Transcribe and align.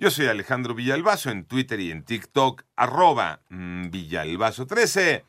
Yo 0.00 0.12
soy 0.12 0.26
Alejandro 0.26 0.76
Villalbazo 0.76 1.28
en 1.30 1.44
Twitter 1.44 1.80
y 1.80 1.90
en 1.90 2.04
TikTok, 2.04 2.62
arroba 2.76 3.40
mm, 3.48 3.86
Villalbazo13. 3.86 5.24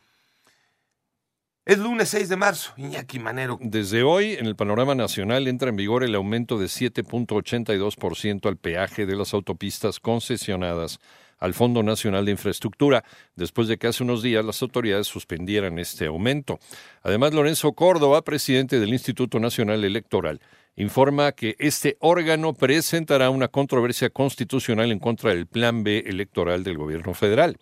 Es 1.66 1.80
lunes 1.80 2.10
6 2.10 2.30
de 2.30 2.36
marzo, 2.36 2.74
Iñaki 2.78 3.18
Manero. 3.18 3.58
Desde 3.60 4.04
hoy, 4.04 4.34
en 4.34 4.46
el 4.46 4.56
panorama 4.56 4.94
nacional 4.94 5.48
entra 5.48 5.70
en 5.70 5.76
vigor 5.76 6.04
el 6.04 6.14
aumento 6.14 6.60
de 6.60 6.68
7.82% 6.68 8.48
al 8.48 8.58
peaje 8.58 9.08
de 9.08 9.16
las 9.16 9.34
autopistas 9.34 10.00
concesionadas 10.00 11.00
al 11.40 11.56
Fondo 11.56 11.82
Nacional 11.82 12.26
de 12.26 12.32
Infraestructura, 12.32 13.04
después 13.36 13.68
de 13.68 13.78
que 13.78 13.88
hace 13.88 14.04
unos 14.04 14.22
días 14.22 14.46
las 14.46 14.62
autoridades 14.62 15.08
suspendieran 15.08 15.80
este 15.80 16.06
aumento. 16.06 16.60
Además, 17.02 17.34
Lorenzo 17.34 17.74
Córdoba, 17.74 18.24
presidente 18.24 18.80
del 18.80 18.90
Instituto 18.90 19.40
Nacional 19.40 19.84
Electoral, 19.84 20.42
informa 20.80 21.34
que 21.34 21.56
este 21.60 21.98
órgano 22.00 22.54
presentará 22.54 23.30
una 23.30 23.50
controversia 23.50 24.10
constitucional 24.10 24.92
en 24.92 25.00
contra 25.00 25.32
del 25.32 25.46
Plan 25.46 25.84
B 25.84 26.06
electoral 26.08 26.64
del 26.64 26.78
gobierno 26.78 27.14
federal. 27.14 27.58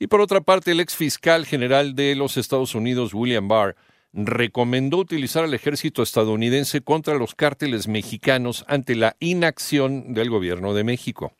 Y 0.00 0.08
por 0.08 0.20
otra 0.20 0.40
parte, 0.40 0.72
el 0.72 0.80
ex 0.80 0.96
fiscal 0.96 1.46
general 1.46 1.94
de 1.94 2.16
los 2.16 2.36
Estados 2.36 2.74
Unidos, 2.74 3.14
William 3.14 3.46
Barr, 3.46 3.76
recomendó 4.12 4.98
utilizar 4.98 5.44
al 5.44 5.54
ejército 5.54 6.02
estadounidense 6.02 6.80
contra 6.80 7.14
los 7.14 7.36
cárteles 7.36 7.86
mexicanos 7.86 8.64
ante 8.66 8.96
la 8.96 9.16
inacción 9.20 10.12
del 10.12 10.28
gobierno 10.28 10.74
de 10.74 10.82
México. 10.82 11.32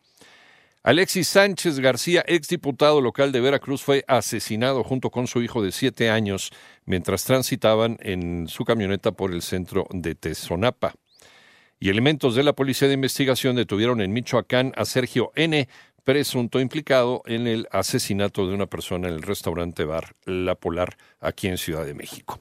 Alexis 0.83 1.29
Sánchez 1.29 1.79
García, 1.81 2.25
exdiputado 2.27 3.03
local 3.03 3.33
de 3.33 3.41
Veracruz, 3.41 3.83
fue 3.83 4.03
asesinado 4.09 4.83
junto 4.83 5.11
con 5.11 5.27
su 5.27 5.43
hijo 5.43 5.63
de 5.63 5.73
siete 5.73 6.09
años 6.09 6.53
mientras 6.87 7.25
transitaban 7.25 7.99
en 8.01 8.49
su 8.49 8.65
camioneta 8.65 9.13
por 9.13 9.33
el 9.33 9.43
centro 9.43 9.87
de 9.91 10.15
Tezonapa. 10.15 10.95
Y 11.83 11.89
elementos 11.89 12.35
de 12.35 12.43
la 12.43 12.53
Policía 12.53 12.89
de 12.89 12.95
Investigación 12.95 13.57
detuvieron 13.57 14.03
en 14.03 14.13
Michoacán 14.13 14.73
a 14.77 14.85
Sergio 14.85 15.33
N., 15.35 15.67
presunto 16.05 16.61
implicado 16.61 17.23
en 17.25 17.47
el 17.47 17.69
asesinato 17.71 18.47
de 18.47 18.55
una 18.55 18.67
persona 18.67 19.09
en 19.09 19.15
el 19.15 19.23
restaurante 19.23 19.85
bar 19.85 20.15
La 20.25 20.55
Polar 20.55 20.97
aquí 21.21 21.47
en 21.47 21.57
Ciudad 21.57 21.87
de 21.87 21.95
México. 21.95 22.39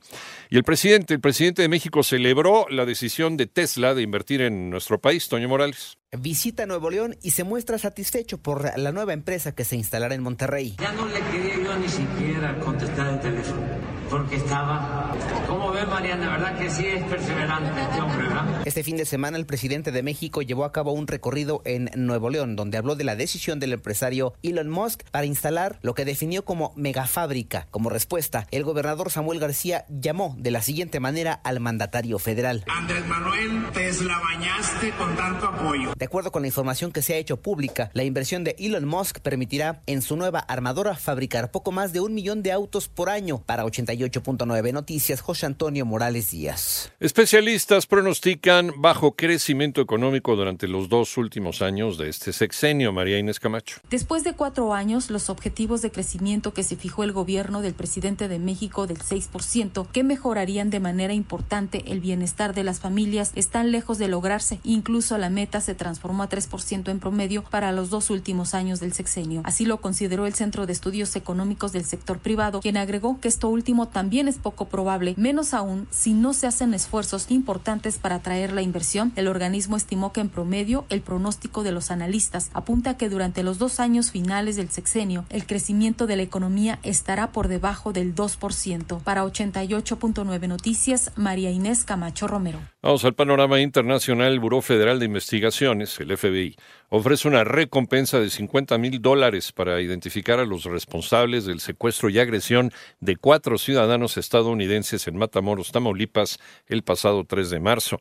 Y 0.50 0.58
el 0.58 0.64
presidente, 0.64 1.14
el 1.14 1.22
presidente 1.22 1.62
de 1.62 1.70
México 1.70 2.04
celebró 2.04 2.68
la 2.70 2.86
decisión 2.86 3.38
de 3.38 3.48
Tesla 3.48 3.94
de 3.94 4.02
invertir 4.02 4.42
en 4.42 4.70
nuestro 4.70 5.00
país, 5.00 5.30
Toño 5.30 5.48
Morales. 5.48 5.98
Visita 6.18 6.66
Nuevo 6.66 6.90
León 6.90 7.16
y 7.22 7.32
se 7.32 7.44
muestra 7.44 7.78
satisfecho 7.78 8.40
por 8.40 8.78
la 8.78 8.92
nueva 8.92 9.14
empresa 9.14 9.54
que 9.54 9.64
se 9.64 9.76
instalará 9.76 10.16
en 10.16 10.24
Monterrey. 10.24 10.76
Ya 10.80 10.92
no 10.94 11.08
le 11.08 11.22
quería 11.32 11.64
yo 11.64 11.78
ni 11.78 11.88
siquiera 11.88 12.58
contestar 12.60 13.14
el 13.14 13.20
teléfono, 13.20 13.62
porque 14.10 14.36
estaba... 14.38 15.16
Como 15.48 15.72
ve 15.72 15.86
Mariana, 15.86 16.30
verdad 16.30 16.58
que 16.58 16.70
sí 16.70 16.86
es 16.86 17.04
perseverante 17.04 17.82
este 17.82 18.02
hombre, 18.02 18.28
¿verdad? 18.28 18.62
Este 18.66 18.84
fin 18.84 18.98
de 18.98 19.06
semana 19.06 19.38
el 19.38 19.46
presidente 19.46 19.92
de 19.92 20.04
México 20.04 20.42
llevó 20.42 20.66
a 20.66 20.72
cabo 20.72 20.92
un 20.92 21.08
recorrido 21.08 21.62
en 21.66 21.90
Nuevo 21.96 22.30
León, 22.30 22.56
donde 22.56 22.78
habló 22.78 22.96
de 22.96 23.04
la 23.04 23.16
decisión 23.16 23.60
del 23.60 23.74
empresario 23.74 24.34
Elon 24.44 24.70
Musk 24.70 25.04
para 25.12 25.26
instalar 25.26 25.80
lo 25.82 25.94
que 25.94 26.06
definió 26.06 26.46
como 26.46 26.74
megafábrica. 26.76 27.68
Como 27.72 27.90
respuesta, 27.90 28.48
el 28.52 28.64
gobernador 28.64 29.12
Samuel 29.12 29.40
García 29.40 29.86
llamó 29.90 30.36
de 30.38 30.52
la 30.52 30.62
siguiente 30.62 31.00
manera 31.00 31.34
al 31.34 31.60
mandatario 31.60 32.20
federal. 32.20 32.64
Andrés 32.68 33.06
Manuel, 33.08 33.66
te 33.74 33.90
bañaste 33.90 34.92
con 34.92 35.16
tanto 35.16 35.48
apoyo. 35.48 35.94
De 35.98 36.06
acuerdo 36.06 36.32
con 36.32 36.42
la 36.42 36.48
información 36.48 36.92
que 36.92 37.02
se 37.02 37.14
ha 37.14 37.18
hecho 37.18 37.42
pública, 37.42 37.92
la 37.94 38.04
inversión 38.04 38.44
de 38.44 38.56
Elon 38.60 38.86
Musk 38.86 39.20
permitirá 39.20 39.82
en 39.86 40.02
su 40.02 40.16
nueva 40.16 40.40
armadora 40.40 40.96
fabricar 40.96 41.52
poco 41.52 41.72
más 41.72 41.94
de 41.94 42.00
un 42.00 42.14
millón 42.14 42.44
de 42.44 42.52
autos 42.52 42.88
por 42.88 43.10
año. 43.10 43.42
Para 43.46 43.66
88.9 44.00 44.74
Noticias, 44.74 45.22
José 45.22 45.46
Antonio 45.46 45.86
Morales 45.86 46.32
Díaz. 46.32 46.92
Especialistas 47.00 47.86
pronostican 47.86 48.72
bajo 48.78 49.14
crecimiento 49.14 49.82
económico 49.82 50.36
durante 50.36 50.68
los 50.68 50.90
dos 50.90 51.18
últimos 51.18 51.62
años 51.62 51.98
de 51.98 52.10
este 52.10 52.34
sexenio. 52.34 52.94
María 52.94 53.18
Inés 53.18 53.40
Camacho. 53.40 53.78
Después 53.90 54.24
de 54.24 54.34
cuatro 54.34 54.74
años, 54.74 55.10
los 55.10 55.30
objetivos 55.30 55.82
de 55.82 55.92
crecimiento 55.92 56.54
que 56.54 56.64
se 56.64 56.76
fijó 56.76 57.04
el 57.04 57.12
gobierno 57.12 57.62
del 57.62 57.74
presidente 57.74 58.28
de 58.28 58.40
México 58.40 58.88
del 58.88 59.00
6%, 59.00 59.88
que 59.92 60.04
mejorarían 60.04 60.70
de 60.70 60.80
manera 60.80 61.14
importante 61.14 61.84
el 61.92 62.00
bienestar 62.00 62.54
de 62.54 62.64
las 62.64 62.80
familias, 62.80 63.32
están 63.36 63.72
lejos 63.72 63.98
de 63.98 64.08
lograrse. 64.08 64.60
Incluso 64.64 65.18
la 65.18 65.30
meta 65.30 65.62
se 65.62 65.76
transformó 65.76 66.24
a 66.24 66.30
3% 66.30 66.90
en 66.90 67.00
promedio 67.00 67.44
para 67.44 67.72
los 67.72 67.90
dos 67.90 68.10
últimos 68.10 68.54
años 68.54 68.80
del 68.80 68.94
sexenio. 68.94 69.42
Así 69.44 69.66
lo 69.66 69.82
consideró 69.82 70.26
el 70.26 70.34
Centro 70.34 70.66
de 70.66 70.74
Estudios 70.74 71.16
Económicos 71.16 71.72
del 71.72 71.86
Sector 71.86 72.20
Privado, 72.20 72.62
quien 72.62 72.78
agregó 72.78 73.20
que 73.20 73.28
esto 73.28 73.50
último 73.50 73.89
también 73.90 74.28
es 74.28 74.38
poco 74.38 74.66
probable, 74.66 75.14
menos 75.18 75.54
aún 75.54 75.88
si 75.92 76.14
no 76.14 76.34
se 76.34 76.48
hacen 76.48 76.74
esfuerzos 76.74 77.30
importantes 77.30 77.98
para 77.98 78.16
atraer 78.16 78.54
la 78.54 78.62
inversión. 78.62 79.12
El 79.16 79.28
organismo 79.28 79.78
estimó 79.78 80.14
que 80.14 80.22
en 80.22 80.30
promedio 80.30 80.86
el 80.90 81.02
pronóstico 81.02 81.64
de 81.64 81.72
los 81.72 81.92
analistas 81.92 82.50
apunta 82.54 82.98
que 82.98 83.10
durante 83.10 83.44
los 83.44 83.58
dos 83.58 83.80
años 83.80 84.12
finales 84.12 84.56
del 84.56 84.70
sexenio 84.70 85.26
el 85.30 85.46
crecimiento 85.46 86.08
de 86.08 86.16
la 86.16 86.24
economía 86.24 86.80
estará 86.84 87.32
por 87.32 87.48
debajo 87.48 87.94
del 87.94 88.16
2%. 88.16 89.02
Para 89.02 89.24
88.9 89.24 90.48
Noticias, 90.48 91.12
María 91.16 91.52
Inés 91.52 91.84
Camacho 91.84 92.28
Romero. 92.28 92.60
Vamos 92.82 93.04
al 93.04 93.14
panorama 93.14 93.60
internacional. 93.60 94.32
El 94.32 94.40
Buró 94.40 94.62
Federal 94.62 95.00
de 95.00 95.06
Investigaciones, 95.06 96.00
el 96.00 96.18
FBI, 96.18 96.56
ofrece 96.88 97.28
una 97.28 97.44
recompensa 97.44 98.22
de 98.22 98.30
50 98.30 98.78
mil 98.78 99.02
dólares 99.02 99.52
para 99.52 99.82
identificar 99.82 100.40
a 100.40 100.46
los 100.46 100.64
responsables 100.64 101.44
del 101.44 101.60
secuestro 101.60 102.10
y 102.10 102.20
agresión 102.20 102.72
de 103.02 103.18
cuatro 103.18 103.58
ciudadanos 103.58 104.16
estadounidenses 104.16 105.10
en 105.10 105.18
Matamoros, 105.18 105.74
Tamaulipas, 105.74 106.40
el 106.68 106.84
pasado 106.84 107.26
3 107.26 107.50
de 107.50 107.60
marzo. 107.60 108.00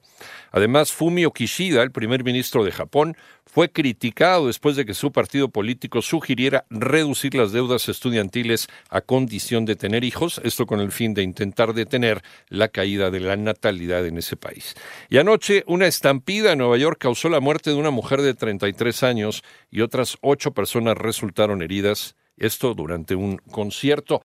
Además, 0.52 0.92
Fumio 0.92 1.32
Kishida, 1.32 1.82
el 1.82 1.90
primer 1.90 2.22
ministro 2.22 2.62
de 2.62 2.70
Japón, 2.70 3.16
fue 3.46 3.72
criticado 3.72 4.46
después 4.46 4.76
de 4.76 4.84
que 4.84 4.94
su 4.94 5.10
partido 5.10 5.48
político 5.48 6.02
sugiriera 6.02 6.66
reducir 6.70 7.34
las 7.34 7.50
deudas 7.50 7.88
estudiantiles 7.88 8.68
a 8.90 9.00
condición 9.00 9.64
de 9.64 9.74
tener 9.74 10.04
hijos, 10.04 10.40
esto 10.44 10.66
con 10.66 10.80
el 10.80 10.92
fin 10.92 11.14
de 11.14 11.22
intentar 11.22 11.72
detener 11.72 12.22
la 12.48 12.68
caída 12.68 13.10
de 13.10 13.20
la 13.20 13.36
natalidad 13.36 14.06
en 14.06 14.18
ese 14.18 14.36
Y 15.08 15.18
anoche, 15.18 15.64
una 15.66 15.86
estampida 15.86 16.52
en 16.52 16.58
Nueva 16.58 16.76
York 16.76 16.98
causó 16.98 17.28
la 17.28 17.40
muerte 17.40 17.70
de 17.70 17.76
una 17.76 17.90
mujer 17.90 18.22
de 18.22 18.34
33 18.34 19.02
años 19.02 19.42
y 19.70 19.80
otras 19.80 20.16
ocho 20.20 20.52
personas 20.52 20.96
resultaron 20.96 21.62
heridas, 21.62 22.16
esto 22.36 22.74
durante 22.74 23.14
un 23.14 23.38
concierto. 23.38 24.16